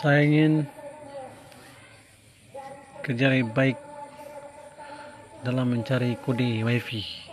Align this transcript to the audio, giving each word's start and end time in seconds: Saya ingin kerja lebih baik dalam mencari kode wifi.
Saya 0.00 0.24
ingin 0.24 0.64
kerja 3.04 3.28
lebih 3.28 3.52
baik 3.52 3.76
dalam 5.44 5.76
mencari 5.76 6.16
kode 6.24 6.64
wifi. 6.64 7.29